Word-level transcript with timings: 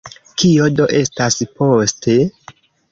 Kio 0.43 0.65
do 0.79 0.87
estas 1.01 1.39
poste? 1.61 2.19